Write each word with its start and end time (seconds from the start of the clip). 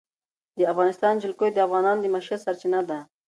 د 0.57 0.59
افغانستان 0.73 1.13
جلکو 1.23 1.45
د 1.51 1.57
افغانانو 1.67 2.01
د 2.01 2.05
معیشت 2.13 2.39
سرچینه 2.45 2.79
ده. 2.89 2.99